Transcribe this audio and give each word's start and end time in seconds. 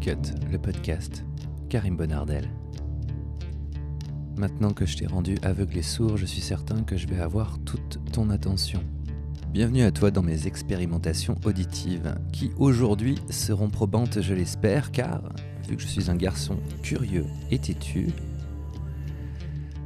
Cut, 0.00 0.32
le 0.50 0.58
podcast, 0.58 1.24
Karim 1.68 1.96
Bonardel. 1.96 2.48
Maintenant 4.36 4.72
que 4.72 4.86
je 4.86 4.96
t'ai 4.96 5.06
rendu 5.06 5.36
aveugle 5.42 5.78
et 5.78 5.82
sourd, 5.82 6.16
je 6.16 6.24
suis 6.24 6.40
certain 6.40 6.82
que 6.82 6.96
je 6.96 7.08
vais 7.08 7.18
avoir 7.18 7.58
toute 7.64 7.98
ton 8.12 8.30
attention. 8.30 8.80
Bienvenue 9.52 9.82
à 9.82 9.90
toi 9.90 10.10
dans 10.10 10.22
mes 10.22 10.46
expérimentations 10.46 11.34
auditives, 11.44 12.14
qui 12.32 12.52
aujourd'hui 12.58 13.16
seront 13.30 13.70
probantes, 13.70 14.20
je 14.20 14.34
l'espère, 14.34 14.92
car, 14.92 15.22
vu 15.68 15.76
que 15.76 15.82
je 15.82 15.88
suis 15.88 16.10
un 16.10 16.16
garçon 16.16 16.58
curieux 16.82 17.26
et 17.50 17.58
têtu, 17.58 18.08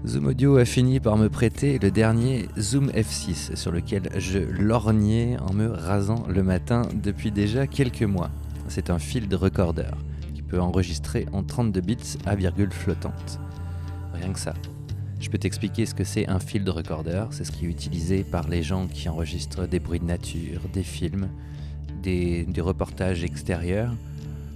Zoom 0.07 0.27
Audio 0.27 0.57
a 0.57 0.65
fini 0.65 1.01
par 1.01 1.17
me 1.17 1.29
prêter 1.29 1.79
le 1.79 1.91
dernier 1.91 2.49
Zoom 2.59 2.91
F6 2.91 3.57
sur 3.57 3.71
lequel 3.71 4.11
je 4.19 4.41
lorgnais 4.41 5.37
en 5.41 5.55
me 5.55 5.69
rasant 5.69 6.27
le 6.29 6.43
matin 6.43 6.83
depuis 6.93 7.31
déjà 7.31 7.67
quelques 7.67 8.03
mois. 8.03 8.31
C'est 8.69 8.91
un 8.91 8.99
field 8.99 9.33
recorder 9.35 9.91
enregistrer 10.61 11.27
en 11.33 11.43
32 11.43 11.81
bits 11.81 12.19
à 12.27 12.35
virgule 12.35 12.73
flottante. 12.73 13.41
Rien 14.15 14.33
que 14.33 14.39
ça. 14.39 14.55
Je 15.21 15.31
peux 15.31 15.39
t'expliquer 15.39 15.87
ce 15.87 15.95
que 15.95 16.05
c'est 16.05 16.29
un 16.29 16.41
field 16.41 16.69
recorder. 16.69 17.25
C'est 17.31 17.45
ce 17.45 17.53
qui 17.53 17.67
est 17.67 17.69
utilisé 17.69 18.25
par 18.25 18.49
les 18.49 18.63
gens 18.63 18.89
qui 18.89 19.09
enregistrent 19.09 19.69
des 19.69 19.79
bruits 19.79 20.01
de 20.01 20.05
nature, 20.05 20.63
des 20.73 20.83
films, 20.83 21.29
des, 22.03 22.45
des 22.45 22.61
reportages 22.61 23.23
extérieurs. 23.23 23.95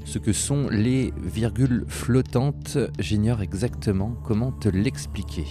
Ce 0.05 0.19
que 0.19 0.33
sont 0.33 0.69
les 0.69 1.13
virgules 1.23 1.85
flottantes, 1.89 2.79
j'ignore 2.99 3.43
exactement 3.43 4.17
comment 4.25 4.53
te 4.53 4.69
l'expliquer. 4.69 5.47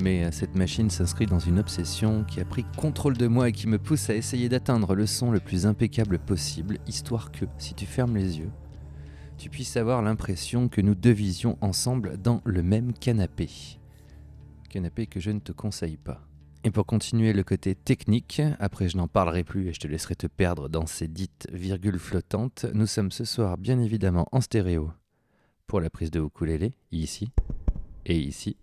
Mais 0.00 0.24
euh, 0.24 0.30
cette 0.30 0.54
machine 0.54 0.88
s'inscrit 0.88 1.26
dans 1.26 1.38
une 1.38 1.58
obsession 1.58 2.24
qui 2.24 2.40
a 2.40 2.44
pris 2.44 2.64
contrôle 2.76 3.16
de 3.16 3.26
moi 3.26 3.48
et 3.48 3.52
qui 3.52 3.66
me 3.66 3.78
pousse 3.78 4.08
à 4.08 4.14
essayer 4.14 4.48
d'atteindre 4.48 4.94
le 4.94 5.06
son 5.06 5.30
le 5.30 5.40
plus 5.40 5.66
impeccable 5.66 6.18
possible, 6.18 6.78
histoire 6.86 7.30
que, 7.30 7.44
si 7.58 7.74
tu 7.74 7.84
fermes 7.84 8.16
les 8.16 8.38
yeux, 8.38 8.50
tu 9.36 9.50
puisses 9.50 9.76
avoir 9.76 10.00
l'impression 10.00 10.68
que 10.68 10.80
nous 10.80 10.94
devisions 10.94 11.58
ensemble 11.60 12.16
dans 12.16 12.40
le 12.44 12.62
même 12.62 12.92
canapé. 12.94 13.48
Canapé 14.70 15.06
que 15.06 15.20
je 15.20 15.30
ne 15.30 15.40
te 15.40 15.52
conseille 15.52 15.96
pas. 15.96 16.26
Et 16.64 16.70
pour 16.70 16.86
continuer 16.86 17.32
le 17.32 17.42
côté 17.42 17.74
technique, 17.74 18.42
après 18.58 18.88
je 18.88 18.96
n'en 18.96 19.08
parlerai 19.08 19.44
plus 19.44 19.68
et 19.68 19.72
je 19.72 19.80
te 19.80 19.88
laisserai 19.88 20.14
te 20.14 20.26
perdre 20.26 20.68
dans 20.68 20.86
ces 20.86 21.08
dites 21.08 21.48
virgules 21.52 21.98
flottantes, 21.98 22.66
nous 22.74 22.86
sommes 22.86 23.10
ce 23.10 23.24
soir 23.24 23.56
bien 23.56 23.78
évidemment 23.80 24.28
en 24.32 24.40
stéréo 24.40 24.92
pour 25.66 25.80
la 25.80 25.88
prise 25.88 26.10
de 26.10 26.20
ukulélé, 26.20 26.74
ici 26.90 27.30
et 28.04 28.18
ici. 28.18 28.56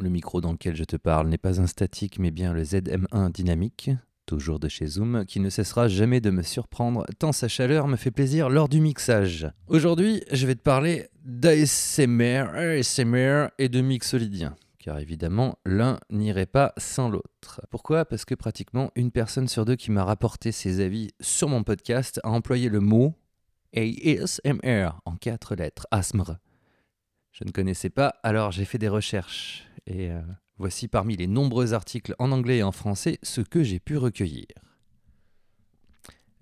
Le 0.00 0.08
micro 0.08 0.40
dans 0.40 0.52
lequel 0.52 0.76
je 0.76 0.84
te 0.84 0.96
parle 0.96 1.28
n'est 1.28 1.38
pas 1.38 1.60
un 1.60 1.66
statique 1.66 2.18
mais 2.18 2.30
bien 2.30 2.52
le 2.52 2.62
ZM1 2.62 3.32
dynamique, 3.32 3.90
toujours 4.26 4.58
de 4.58 4.68
chez 4.68 4.86
Zoom, 4.86 5.24
qui 5.26 5.40
ne 5.40 5.50
cessera 5.50 5.88
jamais 5.88 6.20
de 6.20 6.30
me 6.30 6.42
surprendre 6.42 7.06
tant 7.18 7.32
sa 7.32 7.48
chaleur 7.48 7.88
me 7.88 7.96
fait 7.96 8.10
plaisir 8.10 8.48
lors 8.48 8.68
du 8.68 8.80
mixage. 8.80 9.48
Aujourd'hui, 9.68 10.22
je 10.32 10.46
vais 10.46 10.54
te 10.54 10.62
parler 10.62 11.08
d'ASMR, 11.24 12.48
ASMR 12.54 13.48
et 13.58 13.68
de 13.68 13.80
mixolydien 13.80 14.56
car 14.84 14.98
évidemment, 14.98 15.58
l'un 15.64 15.98
n'irait 16.10 16.44
pas 16.44 16.74
sans 16.76 17.08
l'autre. 17.08 17.62
Pourquoi? 17.70 18.04
Parce 18.04 18.26
que 18.26 18.34
pratiquement 18.34 18.90
une 18.96 19.10
personne 19.10 19.48
sur 19.48 19.64
deux 19.64 19.76
qui 19.76 19.90
m'a 19.90 20.04
rapporté 20.04 20.52
ses 20.52 20.80
avis 20.80 21.10
sur 21.22 21.48
mon 21.48 21.62
podcast 21.62 22.20
a 22.22 22.28
employé 22.28 22.68
le 22.68 22.80
mot 22.80 23.14
ASMR 23.74 24.90
en 25.06 25.16
quatre 25.16 25.54
lettres, 25.54 25.86
ASMR. 25.90 26.34
Je 27.34 27.42
ne 27.42 27.50
connaissais 27.50 27.90
pas, 27.90 28.14
alors 28.22 28.52
j'ai 28.52 28.64
fait 28.64 28.78
des 28.78 28.88
recherches. 28.88 29.66
Et 29.88 30.12
euh, 30.12 30.20
voici 30.56 30.86
parmi 30.86 31.16
les 31.16 31.26
nombreux 31.26 31.74
articles 31.74 32.14
en 32.20 32.30
anglais 32.30 32.58
et 32.58 32.62
en 32.62 32.70
français 32.70 33.18
ce 33.24 33.40
que 33.40 33.64
j'ai 33.64 33.80
pu 33.80 33.96
recueillir. 33.96 34.46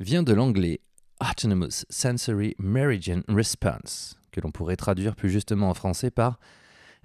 Vient 0.00 0.22
de 0.22 0.34
l'anglais 0.34 0.80
Autonomous 1.18 1.86
Sensory 1.88 2.54
Meridian 2.58 3.22
Response, 3.26 4.18
que 4.32 4.42
l'on 4.42 4.50
pourrait 4.50 4.76
traduire 4.76 5.16
plus 5.16 5.30
justement 5.30 5.70
en 5.70 5.74
français 5.74 6.10
par 6.10 6.38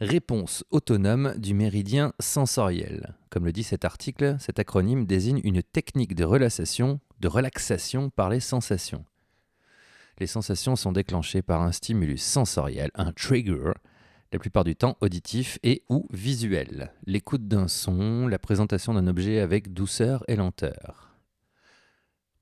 réponse 0.01 0.65
autonome 0.69 1.33
du 1.37 1.53
méridien 1.53 2.11
sensoriel. 2.19 3.15
Comme 3.29 3.45
le 3.45 3.53
dit 3.53 3.63
cet 3.63 3.85
article, 3.85 4.35
cet 4.39 4.59
acronyme 4.59 5.05
désigne 5.05 5.39
une 5.45 5.63
technique 5.63 6.13
de 6.13 6.25
relaxation, 6.25 6.99
de 7.21 7.29
relaxation 7.29 8.09
par 8.09 8.29
les 8.29 8.41
sensations. 8.41 9.05
Les 10.19 10.27
sensations 10.27 10.75
sont 10.75 10.91
déclenchées 10.91 11.41
par 11.41 11.61
un 11.61 11.71
stimulus 11.71 12.21
sensoriel, 12.21 12.91
un 12.95 13.11
trigger, 13.11 13.73
la 14.31 14.39
plupart 14.39 14.63
du 14.63 14.75
temps 14.75 14.97
auditif 15.01 15.59
et 15.63 15.83
ou 15.89 16.07
visuel, 16.11 16.91
l'écoute 17.05 17.47
d'un 17.47 17.67
son, 17.67 18.27
la 18.27 18.39
présentation 18.39 18.93
d'un 18.93 19.07
objet 19.07 19.39
avec 19.39 19.73
douceur 19.73 20.23
et 20.27 20.35
lenteur 20.35 21.07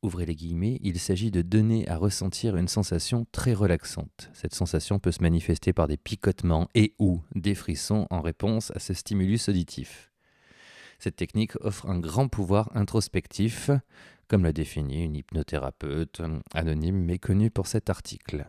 ouvrez 0.05 0.25
les 0.25 0.35
guillemets, 0.35 0.79
il 0.81 0.99
s'agit 0.99 1.31
de 1.31 1.41
donner 1.41 1.87
à 1.89 1.97
ressentir 1.97 2.55
une 2.55 2.67
sensation 2.67 3.25
très 3.31 3.53
relaxante. 3.53 4.29
Cette 4.33 4.53
sensation 4.53 4.99
peut 4.99 5.11
se 5.11 5.21
manifester 5.21 5.73
par 5.73 5.87
des 5.87 5.97
picotements 5.97 6.69
et 6.75 6.93
ou 6.99 7.21
des 7.33 7.55
frissons 7.55 8.07
en 8.09 8.21
réponse 8.21 8.71
à 8.75 8.79
ce 8.79 8.93
stimulus 8.93 9.49
auditif. 9.49 10.11
Cette 10.99 11.15
technique 11.15 11.55
offre 11.61 11.89
un 11.89 11.99
grand 11.99 12.27
pouvoir 12.27 12.69
introspectif, 12.75 13.69
comme 14.27 14.43
l'a 14.43 14.53
défini 14.53 15.03
une 15.03 15.15
hypnothérapeute 15.15 16.21
anonyme 16.53 17.03
mais 17.03 17.19
connue 17.19 17.51
pour 17.51 17.67
cet 17.67 17.89
article. 17.89 18.47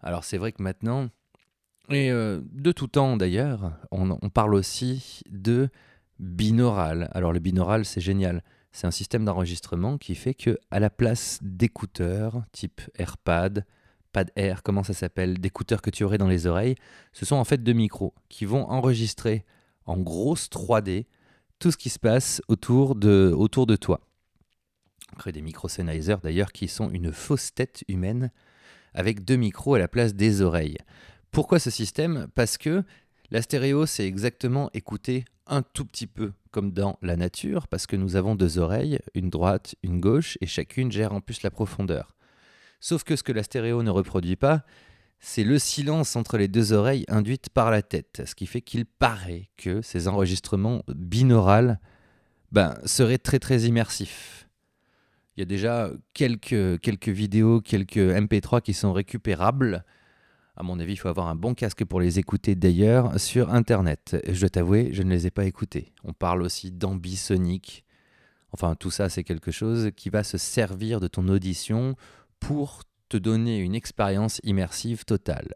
Alors 0.00 0.24
c'est 0.24 0.38
vrai 0.38 0.52
que 0.52 0.62
maintenant, 0.62 1.08
et 1.88 2.10
euh, 2.10 2.40
de 2.52 2.72
tout 2.72 2.88
temps 2.88 3.16
d'ailleurs, 3.16 3.72
on, 3.90 4.10
on 4.10 4.30
parle 4.30 4.54
aussi 4.54 5.22
de 5.28 5.68
binaural. 6.18 7.08
Alors 7.12 7.32
le 7.32 7.40
binaural 7.40 7.84
c'est 7.84 8.00
génial 8.00 8.42
c'est 8.76 8.86
un 8.86 8.90
système 8.90 9.24
d'enregistrement 9.24 9.96
qui 9.96 10.14
fait 10.14 10.34
que 10.34 10.58
à 10.70 10.80
la 10.80 10.90
place 10.90 11.38
d'écouteurs 11.40 12.42
type 12.52 12.82
AirPad, 12.98 13.64
Pad 14.12 14.30
Air, 14.36 14.62
comment 14.62 14.82
ça 14.82 14.92
s'appelle, 14.92 15.38
d'écouteurs 15.38 15.80
que 15.80 15.88
tu 15.88 16.04
aurais 16.04 16.18
dans 16.18 16.28
les 16.28 16.46
oreilles, 16.46 16.74
ce 17.14 17.24
sont 17.24 17.36
en 17.36 17.44
fait 17.44 17.62
deux 17.62 17.72
micros 17.72 18.12
qui 18.28 18.44
vont 18.44 18.68
enregistrer 18.68 19.46
en 19.86 19.98
grosse 19.98 20.48
3D 20.48 21.06
tout 21.58 21.70
ce 21.70 21.76
qui 21.76 21.88
se 21.88 21.98
passe 21.98 22.42
autour 22.48 22.94
de, 22.94 23.32
autour 23.36 23.66
de 23.66 23.76
toi. 23.76 24.00
On 25.12 25.16
crée 25.16 25.32
des 25.32 25.42
micro 25.42 25.68
d'ailleurs 26.22 26.52
qui 26.52 26.68
sont 26.68 26.90
une 26.90 27.12
fausse 27.12 27.54
tête 27.54 27.84
humaine 27.88 28.30
avec 28.94 29.24
deux 29.24 29.36
micros 29.36 29.74
à 29.74 29.78
la 29.78 29.88
place 29.88 30.14
des 30.14 30.42
oreilles. 30.42 30.78
Pourquoi 31.30 31.58
ce 31.58 31.70
système? 31.70 32.26
Parce 32.34 32.58
que 32.58 32.82
la 33.30 33.42
stéréo, 33.42 33.86
c'est 33.86 34.06
exactement 34.06 34.70
écouter 34.74 35.24
un 35.46 35.62
tout 35.62 35.84
petit 35.84 36.06
peu 36.06 36.32
comme 36.50 36.72
dans 36.72 36.98
la 37.02 37.16
nature, 37.16 37.68
parce 37.68 37.86
que 37.86 37.96
nous 37.96 38.16
avons 38.16 38.34
deux 38.34 38.58
oreilles, 38.58 38.98
une 39.14 39.30
droite, 39.30 39.74
une 39.82 40.00
gauche, 40.00 40.38
et 40.40 40.46
chacune 40.46 40.90
gère 40.90 41.12
en 41.12 41.20
plus 41.20 41.42
la 41.42 41.50
profondeur. 41.50 42.16
Sauf 42.80 43.04
que 43.04 43.16
ce 43.16 43.22
que 43.22 43.32
la 43.32 43.42
stéréo 43.42 43.82
ne 43.82 43.90
reproduit 43.90 44.36
pas, 44.36 44.64
c'est 45.18 45.44
le 45.44 45.58
silence 45.58 46.16
entre 46.16 46.38
les 46.38 46.48
deux 46.48 46.72
oreilles 46.72 47.04
induite 47.08 47.48
par 47.50 47.70
la 47.70 47.82
tête, 47.82 48.22
ce 48.26 48.34
qui 48.34 48.46
fait 48.46 48.60
qu'il 48.60 48.86
paraît 48.86 49.48
que 49.56 49.82
ces 49.82 50.08
enregistrements 50.08 50.82
binaurales 50.88 51.80
ben, 52.52 52.74
seraient 52.84 53.18
très 53.18 53.38
très 53.38 53.62
immersifs. 53.62 54.48
Il 55.36 55.40
y 55.40 55.42
a 55.42 55.46
déjà 55.46 55.90
quelques, 56.14 56.80
quelques 56.80 57.08
vidéos, 57.08 57.60
quelques 57.60 57.96
MP3 57.96 58.62
qui 58.62 58.72
sont 58.72 58.92
récupérables, 58.92 59.84
à 60.58 60.62
mon 60.62 60.80
avis, 60.80 60.94
il 60.94 60.96
faut 60.96 61.08
avoir 61.08 61.28
un 61.28 61.34
bon 61.34 61.54
casque 61.54 61.84
pour 61.84 62.00
les 62.00 62.18
écouter 62.18 62.54
d'ailleurs 62.54 63.20
sur 63.20 63.52
Internet. 63.52 64.16
Je 64.26 64.40
dois 64.40 64.48
t'avouer, 64.48 64.88
je 64.92 65.02
ne 65.02 65.10
les 65.10 65.26
ai 65.26 65.30
pas 65.30 65.44
écoutés. 65.44 65.92
On 66.02 66.14
parle 66.14 66.42
aussi 66.42 66.72
d'ambisonique. 66.72 67.84
Enfin, 68.52 68.74
tout 68.74 68.90
ça, 68.90 69.10
c'est 69.10 69.22
quelque 69.22 69.50
chose 69.50 69.90
qui 69.94 70.08
va 70.08 70.24
se 70.24 70.38
servir 70.38 70.98
de 70.98 71.08
ton 71.08 71.28
audition 71.28 71.94
pour 72.40 72.84
te 73.08 73.16
donner 73.16 73.58
une 73.58 73.74
expérience 73.74 74.40
immersive 74.44 75.04
totale. 75.04 75.54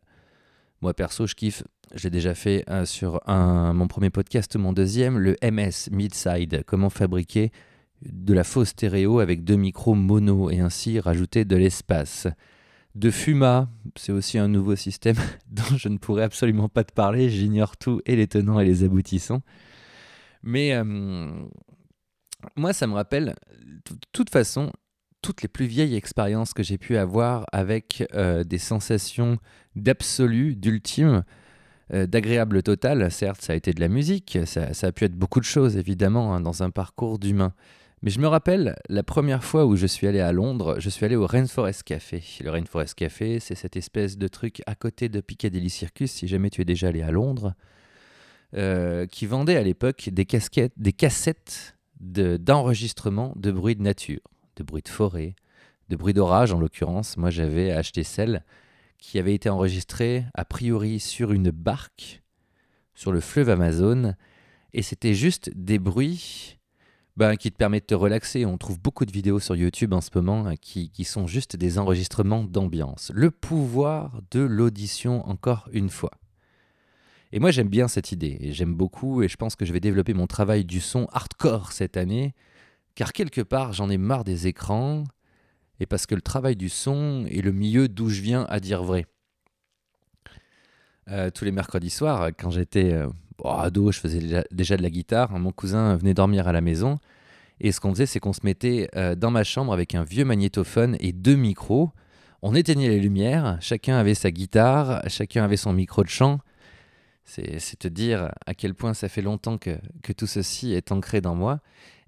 Moi, 0.81 0.95
perso, 0.95 1.27
je 1.27 1.35
kiffe. 1.35 1.63
J'ai 1.95 2.11
déjà 2.11 2.35
fait 2.35 2.65
euh, 2.71 2.87
sur 2.87 3.21
un, 3.29 3.73
mon 3.73 3.89
premier 3.89 4.11
podcast, 4.11 4.57
mon 4.57 4.73
deuxième, 4.73 5.19
le 5.19 5.37
MS 5.43 5.91
Midside, 5.91 6.63
comment 6.67 6.89
fabriquer 6.89 7.51
de 8.03 8.33
la 8.33 8.45
fausse 8.45 8.69
stéréo 8.69 9.19
avec 9.19 9.45
deux 9.45 9.57
micros 9.57 9.95
mono 9.95 10.51
et 10.51 10.61
ainsi 10.61 11.01
rajouter 11.01 11.45
de 11.45 11.57
l'espace 11.57 12.29
de 12.95 13.11
Fuma. 13.11 13.69
C'est 13.97 14.13
aussi 14.13 14.39
un 14.39 14.49
nouveau 14.49 14.77
système 14.77 15.17
dont 15.51 15.77
je 15.77 15.89
ne 15.89 15.99
pourrais 15.99 16.23
absolument 16.23 16.69
pas 16.69 16.85
te 16.85 16.93
parler. 16.93 17.29
J'ignore 17.29 17.77
tout 17.77 18.01
et 18.07 18.17
les 18.17 18.27
tenants 18.27 18.61
et 18.61 18.65
les 18.65 18.85
aboutissants. 18.85 19.43
Mais 20.43 20.75
euh, 20.75 20.85
moi, 22.57 22.73
ça 22.73 22.87
me 22.87 22.95
rappelle, 22.95 23.35
de 23.61 23.97
toute 24.13 24.31
façon, 24.31 24.73
toutes 25.23 25.43
les 25.43 25.49
plus 25.49 25.67
vieilles 25.67 25.97
expériences 25.97 26.55
que 26.55 26.63
j'ai 26.63 26.79
pu 26.79 26.97
avoir 26.97 27.45
avec 27.53 28.07
euh, 28.15 28.45
des 28.45 28.59
sensations 28.59 29.39
d'absolu, 29.77 30.57
d'ultime, 30.57 31.25
euh, 31.93 32.07
d'agréable 32.07 32.63
total. 32.63 33.11
Certes, 33.11 33.43
ça 33.43 33.53
a 33.53 33.57
été 33.57 33.73
de 33.73 33.81
la 33.81 33.89
musique, 33.89 34.39
ça, 34.45 34.69
a 34.83 34.93
pu 34.93 35.05
être 35.05 35.17
beaucoup 35.17 35.41
de 35.41 35.45
choses, 35.45 35.77
évidemment, 35.77 36.35
hein, 36.35 36.41
dans 36.41 36.63
un 36.63 36.71
parcours 36.71 37.19
d'humain. 37.19 37.53
Mais 38.03 38.11
je 38.11 38.19
me 38.19 38.29
rappelle 38.29 38.77
la 38.89 39.03
première 39.03 39.45
fois 39.45 39.67
où 39.67 39.77
je 39.77 39.87
suis 39.87 40.07
allé 40.07 40.21
à 40.21 40.33
Londres, 40.33 40.77
je 40.79 40.89
suis 40.89 41.05
allé 41.05 41.17
au 41.17 41.27
Rainforest 41.27 41.83
Café. 41.83 42.23
Le 42.43 42.51
Rainforest 42.51 42.95
Café, 42.95 43.41
c'est 43.41 43.55
cette 43.55 43.77
espèce 43.77 44.17
de 44.17 44.27
truc 44.27 44.63
à 44.67 44.75
côté 44.75 45.11
de 45.11 45.21
Piccadilly 45.21 45.69
Circus, 45.69 46.11
si 46.11 46.27
jamais 46.27 46.49
tu 46.49 46.63
es 46.63 46.65
déjà 46.65 46.89
allé 46.89 47.03
à 47.03 47.11
Londres, 47.11 47.55
euh, 48.57 49.07
qui 49.07 49.27
vendait 49.27 49.57
à 49.57 49.63
l'époque 49.63 50.09
des, 50.11 50.25
casquettes, 50.25 50.73
des 50.77 50.95
cassettes 50.95 51.77
d'enregistrement 52.01 53.35
de, 53.37 53.53
bruit 53.53 53.77
de 53.77 53.83
nature, 53.83 54.21
de 54.61 54.65
bruits 54.65 54.83
de 54.83 54.89
forêt, 54.89 55.35
de 55.89 55.97
bruits 55.97 56.13
d'orage 56.13 56.53
en 56.53 56.61
l'occurrence. 56.61 57.17
Moi 57.17 57.31
j'avais 57.31 57.73
acheté 57.73 58.05
celle 58.05 58.45
qui 58.99 59.19
avait 59.19 59.35
été 59.35 59.49
enregistrée 59.49 60.27
a 60.35 60.45
priori 60.45 61.01
sur 61.01 61.33
une 61.33 61.51
barque 61.51 62.23
sur 62.95 63.11
le 63.11 63.21
fleuve 63.21 63.49
Amazon 63.49 64.15
et 64.75 64.83
c'était 64.83 65.15
juste 65.15 65.51
des 65.57 65.79
bruits 65.79 66.59
ben, 67.17 67.37
qui 67.37 67.51
te 67.51 67.57
permettent 67.57 67.89
de 67.89 67.95
te 67.95 68.01
relaxer. 68.01 68.45
On 68.45 68.59
trouve 68.59 68.79
beaucoup 68.79 69.07
de 69.07 69.13
vidéos 69.13 69.41
sur 69.41 69.57
YouTube 69.57 69.95
en 69.95 70.03
ce 70.03 70.11
moment 70.15 70.47
hein, 70.47 70.57
qui, 70.57 70.91
qui 70.91 71.05
sont 71.05 71.27
juste 71.27 71.57
des 71.57 71.79
enregistrements 71.79 72.45
d'ambiance. 72.45 73.11
Le 73.15 73.31
pouvoir 73.31 74.21
de 74.31 74.41
l'audition 74.41 75.27
encore 75.27 75.71
une 75.73 75.89
fois. 75.89 76.13
Et 77.33 77.39
moi 77.39 77.51
j'aime 77.51 77.69
bien 77.69 77.89
cette 77.89 78.13
idée, 78.13 78.51
j'aime 78.53 78.75
beaucoup, 78.75 79.23
et 79.23 79.29
je 79.29 79.37
pense 79.37 79.57
que 79.57 79.65
je 79.65 79.73
vais 79.73 79.81
développer 79.81 80.13
mon 80.13 80.27
travail 80.27 80.65
du 80.65 80.81
son 80.81 81.07
hardcore 81.13 81.73
cette 81.73 81.97
année, 81.97 82.35
car 82.95 83.13
quelque 83.13 83.41
part 83.41 83.73
j'en 83.73 83.91
ai 83.91 83.99
marre 83.99 84.25
des 84.25 84.47
écrans, 84.47 85.05
et 85.81 85.87
parce 85.87 86.07
que 86.07 86.15
le 86.15 86.21
travail 86.21 86.57
du 86.57 86.69
son 86.69 87.25
est 87.31 87.43
le 87.43 87.53
milieu 87.53 87.89
d'où 87.89 88.09
je 88.09 88.21
viens 88.21 88.47
à 88.51 88.61
dire 88.61 88.83
vrai. 88.83 89.07
Euh, 91.09 91.31
tous 91.31 91.45
les 91.45 91.53
mercredis 91.53 91.91
soirs, 91.91 92.29
quand 92.39 92.51
j'étais 92.51 92.93
euh, 92.93 93.09
ado, 93.45 93.91
je 93.91 93.99
faisais 93.99 94.45
déjà, 94.51 94.77
de 94.77 94.83
la 94.83 94.91
guitare, 94.91 95.37
mon 95.39 95.51
cousin 95.51 95.97
venait 95.97 96.15
dormir 96.15 96.47
à 96.47 96.53
la 96.53 96.61
maison, 96.61 96.99
et 97.61 97.73
ce 97.73 97.81
qu'on 97.81 97.91
faisait, 97.93 98.07
c'est 98.07 98.21
qu'on 98.21 98.33
se 98.33 98.41
mettait 98.45 98.89
euh, 98.97 99.15
dans 99.15 99.31
ma 99.31 99.45
chambre 99.45 99.73
avec 99.73 99.95
un 99.95 100.05
vieux 100.05 100.25
magnétophone 100.25 100.97
et 101.01 101.13
deux 101.13 101.37
micros, 101.37 101.91
on 102.43 102.55
éteignait 102.55 102.89
les 102.89 103.01
lumières, 103.01 103.59
chacun 103.61 103.97
avait 103.97 104.15
sa 104.15 104.31
guitare, 104.31 105.03
chacun 105.09 105.45
avait 105.45 105.57
son 105.57 105.73
micro 105.73 106.03
de 106.03 106.09
chant, 106.09 106.41
c'est 107.31 107.79
te 107.79 107.89
dire 107.89 108.33
à 108.47 108.55
quel 108.55 108.75
point 108.75 108.95
ça 108.95 109.09
fait 109.09 109.23
longtemps 109.23 109.59
que, 109.59 109.79
tout 110.17 110.27
ceci 110.27 110.73
est 110.73 110.91
ancré 110.91 111.21
dans 111.21 111.35
moi. 111.35 111.61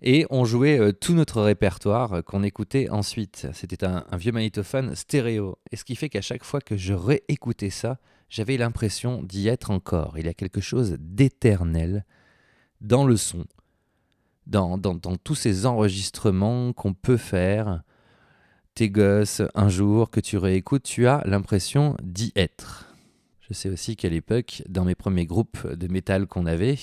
Et 0.05 0.27
on 0.31 0.45
jouait 0.45 0.81
euh, 0.81 0.93
tout 0.93 1.15
notre 1.15 1.41
répertoire 1.41 2.15
euh, 2.15 2.23
qu'on 2.23 2.43
écoutait 2.43 2.91
ensuite. 2.91 3.47
C'était 3.53 3.85
un, 3.85 4.05
vieux 4.15 4.33
magnétophone 4.33 4.97
stéréo. 4.97 5.59
Et 5.71 5.77
ce 5.77 5.85
qui 5.85 5.95
fait 5.95 6.09
qu'à 6.09 6.21
chaque 6.21 6.43
fois 6.43 6.61
que 6.61 6.77
je 6.77 6.93
réécoutais 6.93 7.71
ça, 7.71 7.99
j'avais 8.29 8.57
l'impression 8.57 9.23
d'y 9.23 9.47
être 9.47 9.71
encore. 9.71 10.19
Il 10.19 10.27
y 10.27 10.29
a 10.29 10.35
quelque 10.35 10.61
chose 10.61 10.97
d'éternel 10.99 12.05
dans 12.81 13.07
le 13.07 13.17
son, 13.17 13.45
dans, 14.47 14.77
tous 15.23 15.37
ces 15.37 15.67
enregistrements 15.67 16.73
qu'on 16.73 16.95
peut 16.95 17.17
faire. 17.17 17.83
Tes 18.75 18.91
gosses, 18.91 19.43
un 19.55 19.69
jour 19.69 20.11
que 20.11 20.19
tu 20.19 20.37
réécoutes, 20.37 20.83
tu 20.83 21.07
as 21.07 21.23
l'impression 21.27 21.97
d'y 22.03 22.33
être. 22.35 22.92
Je 23.49 23.55
sais 23.55 23.69
aussi 23.69 23.97
qu'à 23.97 24.09
l'époque, 24.09 24.63
dans 24.69 24.85
mes 24.85 24.95
premiers 24.95 25.27
groupes 25.27 25.67
de 25.67 25.89
métal 25.89 26.27
qu'on 26.27 26.47
avait, 26.47 26.77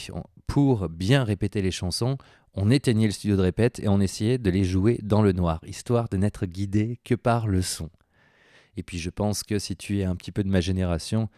pour 0.46 0.90
bien 0.90 1.24
répéter 1.24 1.62
les 1.62 1.72
chansons, 1.72 2.18
on 2.54 2.70
éteignait 2.70 3.06
le 3.06 3.12
studio 3.12 3.38
de 3.38 3.42
répète 3.42 3.80
et 3.80 3.88
on 3.88 4.02
essayait 4.02 4.38
de 4.38 4.50
les 4.50 4.64
jouer 4.64 5.00
dans 5.02 5.22
le 5.22 5.32
noir, 5.32 5.62
histoire 5.66 6.10
de 6.10 6.18
n'être 6.18 6.46
guidé 6.46 7.00
que 7.06 7.16
par 7.16 7.48
le 7.48 7.62
son. 7.62 7.90
Et 8.76 8.84
puis 8.84 9.00
je 9.00 9.10
pense 9.10 9.44
que 9.44 9.58
si 9.60 9.76
tu 9.76 10.00
es 10.00 10.04
un 10.04 10.16
petit 10.16 10.32
peu 10.32 10.44
de 10.44 10.50
ma 10.50 10.62
génération, 10.62 11.30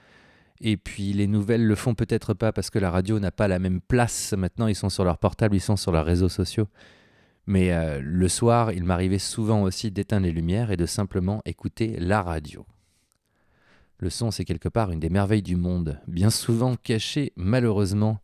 et 0.59 0.77
puis 0.77 1.13
les 1.13 1.27
nouvelles 1.27 1.65
le 1.65 1.75
font 1.75 1.95
peut-être 1.95 2.33
pas 2.33 2.51
parce 2.51 2.69
que 2.69 2.79
la 2.79 2.91
radio 2.91 3.19
n'a 3.19 3.31
pas 3.31 3.47
la 3.47 3.59
même 3.59 3.81
place. 3.81 4.33
Maintenant, 4.33 4.67
ils 4.67 4.75
sont 4.75 4.89
sur 4.89 5.03
leur 5.03 5.17
portable, 5.17 5.55
ils 5.55 5.61
sont 5.61 5.75
sur 5.75 5.91
leurs 5.91 6.05
réseaux 6.05 6.29
sociaux. 6.29 6.67
Mais 7.47 7.73
euh, 7.73 7.99
le 8.03 8.27
soir, 8.27 8.71
il 8.71 8.83
m'arrivait 8.83 9.17
souvent 9.17 9.63
aussi 9.63 9.89
d'éteindre 9.89 10.27
les 10.27 10.31
lumières 10.31 10.69
et 10.69 10.77
de 10.77 10.85
simplement 10.85 11.41
écouter 11.45 11.97
la 11.99 12.21
radio. 12.21 12.65
Le 14.01 14.09
son, 14.09 14.31
c'est 14.31 14.45
quelque 14.45 14.67
part 14.67 14.89
une 14.89 14.99
des 14.99 15.11
merveilles 15.11 15.43
du 15.43 15.55
monde, 15.55 16.01
bien 16.07 16.31
souvent 16.31 16.75
cachée 16.75 17.33
malheureusement. 17.35 18.19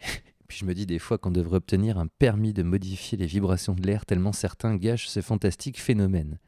Puis 0.46 0.58
je 0.58 0.64
me 0.64 0.74
dis 0.74 0.86
des 0.86 1.00
fois 1.00 1.18
qu'on 1.18 1.32
devrait 1.32 1.56
obtenir 1.56 1.98
un 1.98 2.06
permis 2.06 2.52
de 2.52 2.62
modifier 2.62 3.18
les 3.18 3.26
vibrations 3.26 3.74
de 3.74 3.84
l'air 3.84 4.06
tellement 4.06 4.32
certains 4.32 4.76
gâchent 4.76 5.08
ce 5.08 5.20
fantastique 5.20 5.80
phénomène. 5.80 6.38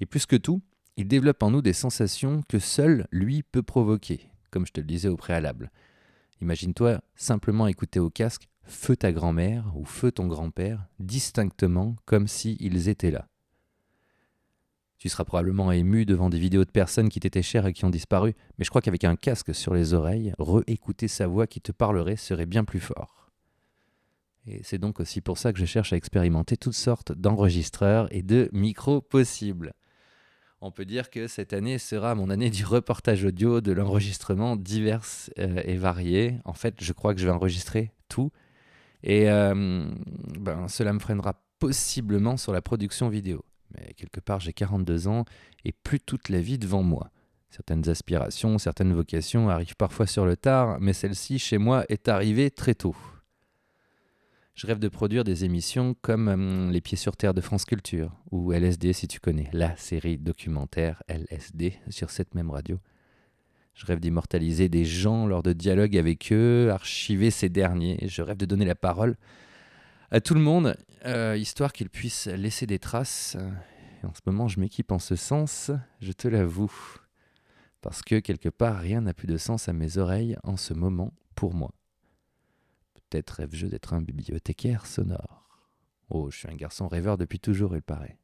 Et 0.00 0.06
plus 0.06 0.26
que 0.26 0.34
tout, 0.34 0.60
il 0.96 1.06
développe 1.06 1.40
en 1.44 1.52
nous 1.52 1.62
des 1.62 1.72
sensations 1.72 2.42
que 2.48 2.58
seul 2.58 3.06
lui 3.12 3.44
peut 3.44 3.62
provoquer, 3.62 4.28
comme 4.50 4.66
je 4.66 4.72
te 4.72 4.80
le 4.80 4.86
disais 4.86 5.08
au 5.08 5.16
préalable. 5.16 5.70
Imagine-toi 6.40 7.00
simplement 7.14 7.68
écouter 7.68 8.00
au 8.00 8.10
casque 8.10 8.48
Feu 8.64 8.96
ta 8.96 9.12
grand-mère 9.12 9.72
ou 9.76 9.84
Feu 9.84 10.10
ton 10.10 10.26
grand-père 10.26 10.84
distinctement 10.98 11.94
comme 12.06 12.26
s'ils 12.26 12.88
étaient 12.88 13.12
là. 13.12 13.28
Tu 14.98 15.08
seras 15.08 15.24
probablement 15.24 15.72
ému 15.72 16.06
devant 16.06 16.30
des 16.30 16.38
vidéos 16.38 16.64
de 16.64 16.70
personnes 16.70 17.08
qui 17.08 17.20
t'étaient 17.20 17.42
chères 17.42 17.66
et 17.66 17.72
qui 17.72 17.84
ont 17.84 17.90
disparu, 17.90 18.34
mais 18.58 18.64
je 18.64 18.70
crois 18.70 18.80
qu'avec 18.80 19.04
un 19.04 19.16
casque 19.16 19.54
sur 19.54 19.74
les 19.74 19.92
oreilles, 19.92 20.32
réécouter 20.38 21.06
sa 21.08 21.26
voix 21.26 21.46
qui 21.46 21.60
te 21.60 21.72
parlerait 21.72 22.16
serait 22.16 22.46
bien 22.46 22.64
plus 22.64 22.80
fort. 22.80 23.30
Et 24.46 24.60
c'est 24.62 24.78
donc 24.78 25.00
aussi 25.00 25.20
pour 25.20 25.38
ça 25.38 25.52
que 25.52 25.58
je 25.58 25.64
cherche 25.64 25.92
à 25.92 25.96
expérimenter 25.96 26.56
toutes 26.56 26.74
sortes 26.74 27.12
d'enregistreurs 27.12 28.08
et 28.10 28.22
de 28.22 28.48
micros 28.52 29.00
possibles. 29.00 29.72
On 30.60 30.70
peut 30.70 30.84
dire 30.84 31.10
que 31.10 31.26
cette 31.26 31.52
année 31.52 31.78
sera 31.78 32.14
mon 32.14 32.30
année 32.30 32.48
du 32.48 32.64
reportage 32.64 33.24
audio, 33.24 33.60
de 33.60 33.72
l'enregistrement 33.72 34.56
divers 34.56 35.04
euh, 35.38 35.60
et 35.64 35.76
varié. 35.76 36.38
En 36.44 36.54
fait, 36.54 36.76
je 36.80 36.92
crois 36.92 37.14
que 37.14 37.20
je 37.20 37.26
vais 37.26 37.32
enregistrer 37.32 37.92
tout. 38.08 38.30
Et 39.02 39.30
euh, 39.30 39.86
ben, 40.40 40.66
cela 40.68 40.92
me 40.92 40.98
freinera 40.98 41.34
possiblement 41.58 42.36
sur 42.36 42.52
la 42.52 42.62
production 42.62 43.08
vidéo. 43.08 43.44
Mais 43.76 43.94
quelque 43.94 44.20
part, 44.20 44.40
j'ai 44.40 44.52
42 44.52 45.08
ans 45.08 45.24
et 45.64 45.72
plus 45.72 46.00
toute 46.00 46.28
la 46.28 46.40
vie 46.40 46.58
devant 46.58 46.82
moi. 46.82 47.10
Certaines 47.50 47.88
aspirations, 47.88 48.58
certaines 48.58 48.92
vocations 48.92 49.48
arrivent 49.48 49.76
parfois 49.76 50.06
sur 50.06 50.26
le 50.26 50.36
tard, 50.36 50.78
mais 50.80 50.92
celle-ci, 50.92 51.38
chez 51.38 51.58
moi, 51.58 51.84
est 51.88 52.08
arrivée 52.08 52.50
très 52.50 52.74
tôt. 52.74 52.96
Je 54.54 54.66
rêve 54.66 54.78
de 54.78 54.88
produire 54.88 55.22
des 55.22 55.44
émissions 55.44 55.94
comme 56.00 56.28
hum, 56.28 56.70
Les 56.70 56.80
Pieds 56.80 56.96
sur 56.96 57.16
Terre 57.16 57.34
de 57.34 57.40
France 57.40 57.64
Culture, 57.64 58.10
ou 58.30 58.52
LSD 58.52 58.92
si 58.92 59.06
tu 59.06 59.20
connais, 59.20 59.50
la 59.52 59.76
série 59.76 60.16
documentaire 60.16 61.02
LSD 61.08 61.74
sur 61.90 62.10
cette 62.10 62.34
même 62.34 62.50
radio. 62.50 62.78
Je 63.74 63.84
rêve 63.84 64.00
d'immortaliser 64.00 64.70
des 64.70 64.86
gens 64.86 65.26
lors 65.26 65.42
de 65.42 65.52
dialogues 65.52 65.98
avec 65.98 66.32
eux, 66.32 66.70
archiver 66.70 67.30
ces 67.30 67.50
derniers. 67.50 67.98
Je 68.08 68.22
rêve 68.22 68.38
de 68.38 68.46
donner 68.46 68.64
la 68.64 68.74
parole 68.74 69.16
à 70.10 70.20
tout 70.20 70.34
le 70.34 70.40
monde, 70.40 70.76
euh, 71.04 71.36
histoire 71.36 71.72
qu'il 71.72 71.90
puisse 71.90 72.26
laisser 72.26 72.66
des 72.66 72.78
traces. 72.78 73.36
en 74.02 74.14
ce 74.14 74.20
moment, 74.26 74.48
je 74.48 74.60
m'équipe 74.60 74.92
en 74.92 74.98
ce 74.98 75.16
sens, 75.16 75.70
je 76.00 76.12
te 76.12 76.28
l'avoue. 76.28 76.72
Parce 77.80 78.02
que 78.02 78.18
quelque 78.18 78.48
part, 78.48 78.78
rien 78.78 79.02
n'a 79.02 79.14
plus 79.14 79.26
de 79.26 79.36
sens 79.36 79.68
à 79.68 79.72
mes 79.72 79.98
oreilles 79.98 80.36
en 80.42 80.56
ce 80.56 80.74
moment 80.74 81.12
pour 81.34 81.54
moi. 81.54 81.72
Peut-être 82.94 83.30
rêve-je 83.30 83.66
d'être 83.66 83.94
un 83.94 84.00
bibliothécaire 84.00 84.86
sonore. 84.86 85.46
Oh, 86.08 86.30
je 86.30 86.38
suis 86.38 86.48
un 86.48 86.56
garçon 86.56 86.88
rêveur 86.88 87.18
depuis 87.18 87.40
toujours, 87.40 87.76
il 87.76 87.82
paraît. 87.82 88.18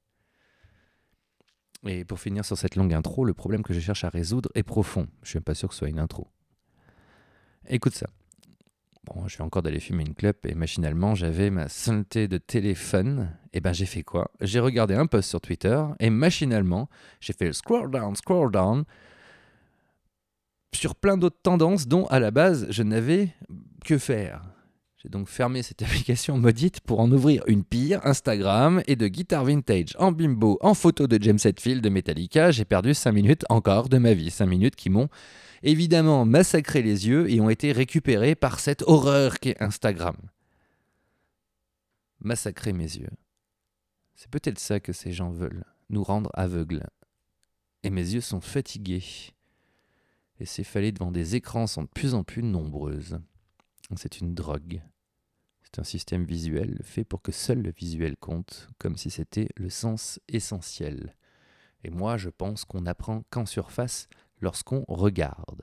Et 1.85 2.05
pour 2.05 2.21
finir 2.21 2.45
sur 2.45 2.57
cette 2.57 2.77
longue 2.77 2.95
intro, 2.95 3.25
le 3.25 3.35
problème 3.35 3.63
que 3.63 3.75
je 3.75 3.81
cherche 3.81 4.05
à 4.05 4.09
résoudre 4.09 4.51
est 4.55 4.63
profond. 4.63 5.09
Je 5.23 5.31
suis 5.31 5.37
même 5.39 5.45
pas 5.45 5.55
sûr 5.55 5.69
que 5.69 5.75
ce 5.75 5.81
soit 5.81 5.89
une 5.89 5.99
intro. 5.99 6.29
Écoute 7.69 7.95
ça. 7.95 8.09
Bon, 9.15 9.29
je 9.29 9.37
vais 9.37 9.45
encore 9.45 9.63
d'aller 9.63 9.81
fumer 9.81 10.05
une 10.05 10.15
clope 10.15 10.47
et 10.47 10.55
machinalement 10.55 11.15
j'avais 11.15 11.51
ma 11.51 11.69
santé 11.69 12.29
de 12.29 12.39
téléphone. 12.39 13.37
Et 13.53 13.61
ben 13.61 13.73
j'ai 13.73 13.85
fait 13.85 14.03
quoi? 14.03 14.31
J'ai 14.41 14.61
regardé 14.61 14.95
un 14.95 15.07
post 15.07 15.29
sur 15.29 15.41
Twitter 15.41 15.83
et 16.01 16.09
machinalement 16.09 16.89
j'ai 17.21 17.35
fait 17.35 17.47
le 17.47 17.53
scroll 17.53 17.91
down, 17.91 18.17
scroll 18.17 18.51
down 18.51 18.85
sur 20.75 20.95
plein 20.95 21.19
d'autres 21.19 21.41
tendances 21.43 21.87
dont 21.87 22.07
à 22.07 22.21
la 22.21 22.31
base 22.31 22.67
je 22.71 22.83
n'avais 22.83 23.35
que 23.85 23.99
faire. 23.99 24.43
J'ai 25.03 25.09
donc 25.09 25.27
fermé 25.27 25.65
cette 25.65 25.83
application 25.83 26.39
maudite 26.39 26.81
pour 26.81 27.01
en 27.01 27.11
ouvrir 27.11 27.43
une 27.49 27.65
pire, 27.65 28.01
Instagram, 28.07 28.83
et 28.87 28.95
de 28.95 29.09
guitare 29.09 29.45
vintage 29.45 29.97
en 29.99 30.13
bimbo, 30.13 30.59
en 30.61 30.75
photo 30.75 31.09
de 31.09 31.21
James 31.21 31.41
Hetfield 31.43 31.83
de 31.83 31.89
Metallica, 31.89 32.53
j'ai 32.53 32.65
perdu 32.65 32.95
5 32.95 33.11
minutes 33.11 33.45
encore 33.49 33.89
de 33.89 33.99
ma 33.99 34.15
vie. 34.15 34.31
5 34.31 34.47
minutes 34.47 34.77
qui 34.77 34.91
m'ont 34.91 35.09
évidemment 35.65 36.25
massacré 36.25 36.83
les 36.83 37.09
yeux 37.09 37.29
et 37.29 37.41
ont 37.41 37.51
été 37.51 37.73
récupérés 37.73 38.37
par 38.37 38.61
cette 38.61 38.83
horreur 38.83 39.41
qu'est 39.41 39.61
Instagram. 39.61 40.17
Massacrer 42.21 42.73
mes 42.73 42.85
yeux. 42.85 43.11
C'est 44.15 44.31
peut-être 44.31 44.61
ça 44.61 44.79
que 44.79 44.93
ces 44.93 45.11
gens 45.11 45.31
veulent, 45.31 45.65
nous 45.91 46.05
rendre 46.05 46.31
aveugles. 46.35 46.87
Et 47.83 47.91
mes 47.91 48.15
yeux 48.15 48.21
sont 48.21 48.41
fatigués. 48.41 49.03
Et 50.39 50.47
ces 50.47 50.63
devant 50.93 51.11
des 51.11 51.35
écrans 51.35 51.67
sont 51.67 51.83
de 51.83 51.89
plus 51.89 52.15
en 52.15 52.23
plus 52.23 52.45
nombreuses. 52.45 53.19
C'est 53.97 54.21
une 54.21 54.35
drogue. 54.35 54.81
C'est 55.75 55.81
un 55.81 55.85
système 55.85 56.27
visuel 56.27 56.79
fait 56.83 57.03
pour 57.03 57.23
que 57.23 57.33
seul 57.33 57.63
le 57.63 57.71
visuel 57.71 58.19
compte, 58.19 58.69
comme 58.77 58.99
si 58.99 59.09
c'était 59.09 59.49
le 59.57 59.71
sens 59.71 60.21
essentiel. 60.29 61.17
Et 61.83 61.89
moi, 61.89 62.19
je 62.19 62.29
pense 62.29 62.67
qu'on 62.67 62.85
apprend 62.85 63.23
qu'en 63.31 63.47
surface 63.47 64.07
lorsqu'on 64.43 64.85
regarde. 64.87 65.63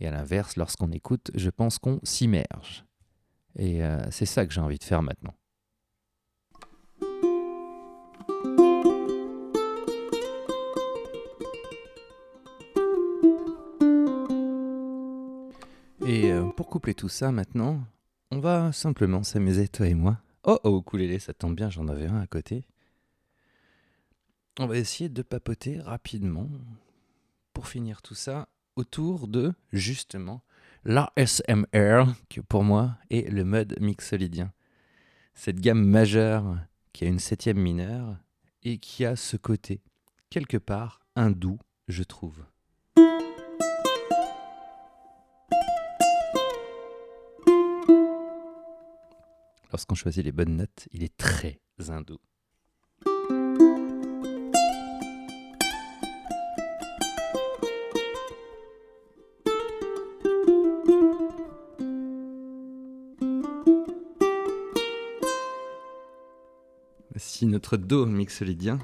Et 0.00 0.08
à 0.08 0.10
l'inverse, 0.10 0.56
lorsqu'on 0.56 0.90
écoute, 0.90 1.30
je 1.36 1.50
pense 1.50 1.78
qu'on 1.78 2.00
s'immerge. 2.02 2.84
Et 3.54 3.84
euh, 3.84 4.00
c'est 4.10 4.26
ça 4.26 4.44
que 4.44 4.52
j'ai 4.52 4.60
envie 4.60 4.78
de 4.78 4.82
faire 4.82 5.02
maintenant. 5.02 5.34
Et 16.04 16.32
euh, 16.32 16.50
pour 16.56 16.66
coupler 16.66 16.94
tout 16.94 17.08
ça 17.08 17.30
maintenant, 17.30 17.84
on 18.30 18.38
va 18.38 18.72
simplement 18.72 19.22
s'amuser, 19.22 19.68
toi 19.68 19.86
et 19.86 19.94
moi, 19.94 20.18
Oh 20.44 20.58
oh, 20.64 20.78
ukulélé, 20.78 21.18
ça 21.18 21.34
tombe 21.34 21.54
bien, 21.54 21.68
j'en 21.68 21.88
avais 21.88 22.06
un 22.06 22.18
à 22.18 22.26
côté. 22.26 22.64
On 24.58 24.66
va 24.66 24.78
essayer 24.78 25.10
de 25.10 25.22
papoter 25.22 25.78
rapidement 25.80 26.48
pour 27.52 27.68
finir 27.68 28.00
tout 28.00 28.14
ça 28.14 28.48
autour 28.76 29.28
de 29.28 29.52
justement 29.72 30.42
l'ASMR, 30.84 32.04
qui 32.30 32.40
pour 32.40 32.64
moi 32.64 32.96
est 33.10 33.30
le 33.30 33.44
mode 33.44 33.76
mixolydien. 33.80 34.52
Cette 35.34 35.60
gamme 35.60 35.84
majeure 35.84 36.56
qui 36.94 37.04
a 37.04 37.08
une 37.08 37.18
septième 37.18 37.58
mineure 37.58 38.16
et 38.62 38.78
qui 38.78 39.04
a 39.04 39.16
ce 39.16 39.36
côté, 39.36 39.82
quelque 40.30 40.56
part, 40.56 41.00
hindou, 41.16 41.58
je 41.88 42.02
trouve. 42.02 42.44
Lorsqu'on 49.72 49.94
choisit 49.94 50.24
les 50.24 50.32
bonnes 50.32 50.56
notes, 50.56 50.88
il 50.90 51.04
est 51.04 51.16
très 51.16 51.60
hindou. 51.88 52.18
Voici 67.12 67.46
notre 67.46 67.76
Do 67.76 68.06
mixolydien, 68.06 68.78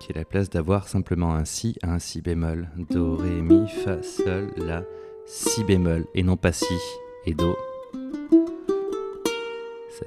qui 0.00 0.10
est 0.10 0.14
la 0.14 0.24
place 0.26 0.50
d'avoir 0.50 0.88
simplement 0.88 1.34
un 1.34 1.46
Si 1.46 1.76
à 1.82 1.94
un 1.94 1.98
Si 1.98 2.20
bémol. 2.20 2.68
Do, 2.90 3.16
Ré, 3.16 3.40
Mi, 3.40 3.66
Fa, 3.66 4.02
Sol, 4.02 4.52
La, 4.58 4.84
Si 5.26 5.64
bémol, 5.64 6.06
et 6.14 6.22
non 6.22 6.36
pas 6.36 6.52
Si 6.52 6.74
et 7.24 7.32
Do. 7.32 7.56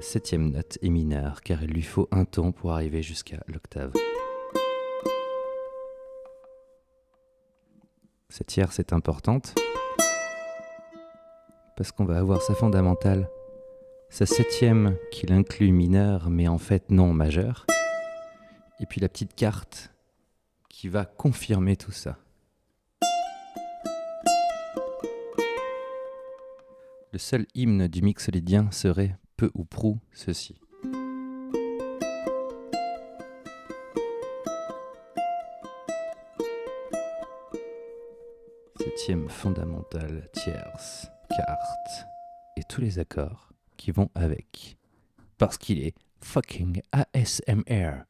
Septième 0.00 0.52
note 0.52 0.78
est 0.80 0.90
mineure 0.90 1.42
car 1.42 1.62
il 1.62 1.70
lui 1.70 1.82
faut 1.82 2.08
un 2.12 2.24
ton 2.24 2.52
pour 2.52 2.72
arriver 2.72 3.02
jusqu'à 3.02 3.38
l'octave. 3.48 3.92
Cette 8.28 8.46
tierce 8.46 8.78
est 8.78 8.92
importante 8.92 9.54
parce 11.76 11.90
qu'on 11.90 12.04
va 12.04 12.18
avoir 12.18 12.40
sa 12.42 12.54
fondamentale, 12.54 13.28
sa 14.08 14.24
septième 14.24 14.96
qu'il 15.10 15.32
inclut 15.32 15.72
mineure 15.72 16.30
mais 16.30 16.46
en 16.46 16.58
fait 16.58 16.90
non 16.90 17.12
majeure, 17.12 17.66
et 18.80 18.86
puis 18.86 19.00
la 19.00 19.08
petite 19.08 19.34
carte 19.34 19.92
qui 20.68 20.88
va 20.88 21.04
confirmer 21.06 21.76
tout 21.76 21.92
ça. 21.92 22.16
Le 27.12 27.18
seul 27.18 27.46
hymne 27.54 27.88
du 27.88 28.02
mixolydien 28.02 28.70
serait 28.70 29.16
peu 29.38 29.50
ou 29.54 29.64
prou 29.64 29.98
ceci. 30.12 30.60
Septième 38.78 39.28
fondamentale, 39.30 40.28
tierce, 40.32 41.06
carte 41.30 42.06
et 42.56 42.64
tous 42.68 42.80
les 42.80 42.98
accords 42.98 43.50
qui 43.76 43.92
vont 43.92 44.10
avec. 44.16 44.76
Parce 45.38 45.56
qu'il 45.56 45.84
est 45.84 45.94
fucking 46.20 46.82
ASMR. 46.92 48.02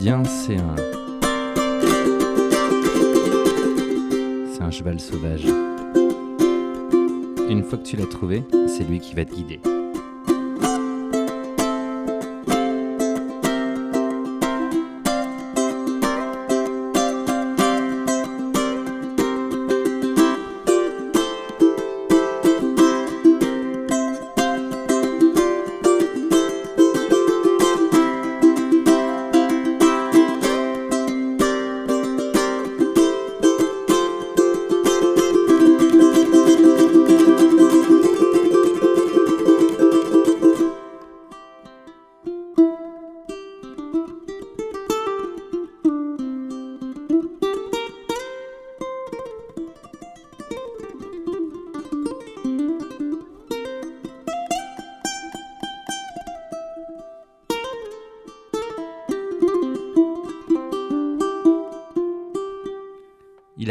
C'est 0.00 0.56
un. 0.56 0.76
C'est 4.52 4.62
un 4.62 4.70
cheval 4.70 5.00
sauvage. 5.00 5.44
Une 7.48 7.64
fois 7.64 7.78
que 7.78 7.84
tu 7.84 7.96
l'as 7.96 8.06
trouvé, 8.06 8.44
c'est 8.68 8.84
lui 8.84 9.00
qui 9.00 9.14
va 9.14 9.24
te 9.24 9.34
guider. 9.34 9.60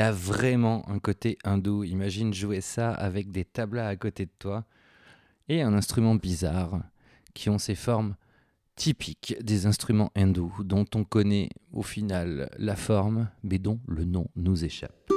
A 0.08 0.12
vraiment 0.12 0.88
un 0.90 1.00
côté 1.00 1.38
hindou. 1.44 1.84
Imagine 1.84 2.34
jouer 2.34 2.62
ça 2.62 2.92
avec 2.92 3.30
des 3.30 3.44
tablas 3.44 3.88
à 3.88 3.96
côté 3.98 4.26
de 4.26 4.32
toi 4.40 4.64
et 5.50 5.62
un 5.62 5.74
instrument 5.74 6.16
bizarre 6.16 6.82
qui 7.34 7.50
ont 7.50 7.58
ces 7.58 7.76
formes 7.76 8.16
typiques 8.76 9.36
des 9.42 9.66
instruments 9.66 10.12
hindous 10.16 10.54
dont 10.64 10.86
on 10.96 11.04
connaît 11.04 11.50
au 11.74 11.84
final 11.84 12.50
la 12.58 12.78
forme 12.78 13.30
mais 13.44 13.60
dont 13.60 13.82
le 13.88 14.06
nom 14.06 14.28
nous 14.38 14.64
échappe. 14.64 15.17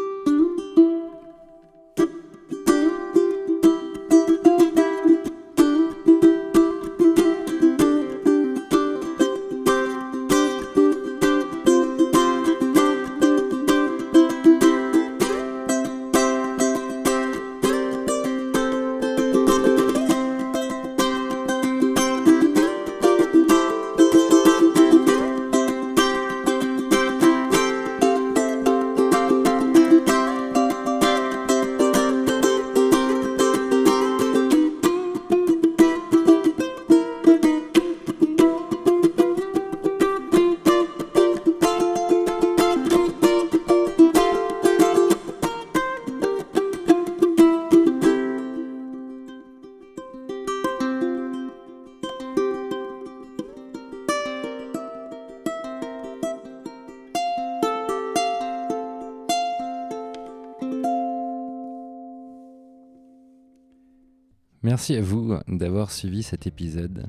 Merci 64.70 64.94
à 64.94 65.02
vous 65.02 65.34
d'avoir 65.48 65.90
suivi 65.90 66.22
cet 66.22 66.46
épisode. 66.46 67.08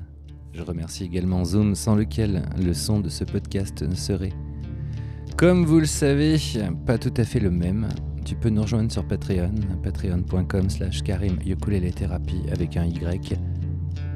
Je 0.52 0.62
remercie 0.62 1.04
également 1.04 1.44
Zoom 1.44 1.76
sans 1.76 1.94
lequel 1.94 2.42
le 2.58 2.74
son 2.74 2.98
de 2.98 3.08
ce 3.08 3.22
podcast 3.22 3.82
ne 3.82 3.94
serait, 3.94 4.32
comme 5.36 5.64
vous 5.64 5.78
le 5.78 5.86
savez, 5.86 6.38
pas 6.86 6.98
tout 6.98 7.14
à 7.16 7.22
fait 7.22 7.38
le 7.38 7.52
même. 7.52 7.86
Tu 8.24 8.34
peux 8.34 8.48
nous 8.48 8.62
rejoindre 8.62 8.90
sur 8.90 9.06
Patreon, 9.06 9.54
patreon.com 9.80 10.70
slash 10.70 11.04
karim 11.04 11.38
thérapie 11.94 12.42
avec 12.50 12.76
un 12.76 12.86
Y, 12.86 13.38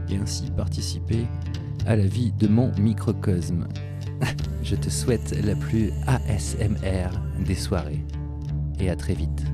et 0.08 0.16
ainsi 0.16 0.50
participer 0.50 1.24
à 1.86 1.94
la 1.94 2.04
vie 2.04 2.32
de 2.32 2.48
mon 2.48 2.72
microcosme. 2.80 3.68
Je 4.64 4.74
te 4.74 4.90
souhaite 4.90 5.40
la 5.44 5.54
plus 5.54 5.92
ASMR 6.08 7.10
des 7.46 7.54
soirées 7.54 8.04
et 8.80 8.90
à 8.90 8.96
très 8.96 9.14
vite. 9.14 9.44